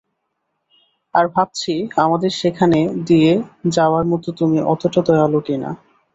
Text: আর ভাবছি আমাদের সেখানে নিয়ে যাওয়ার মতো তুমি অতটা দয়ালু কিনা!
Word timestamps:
আর 1.15 1.25
ভাবছি 1.33 1.73
আমাদের 2.01 2.31
সেখানে 2.41 2.77
নিয়ে 3.07 3.33
যাওয়ার 3.71 4.05
মতো 4.11 4.27
তুমি 4.39 4.57
অতটা 4.73 5.01
দয়ালু 5.07 5.39
কিনা! 5.47 5.69